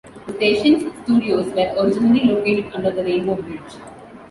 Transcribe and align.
The 0.25 0.33
station's 0.33 0.85
studios 1.03 1.53
were 1.53 1.75
originally 1.77 2.23
located 2.23 2.73
under 2.73 2.89
the 2.89 3.03
Rainbow 3.03 3.35
Bridge. 3.39 3.75